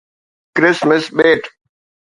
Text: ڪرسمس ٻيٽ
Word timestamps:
ڪرسمس 0.55 1.03
ٻيٽ 1.17 1.41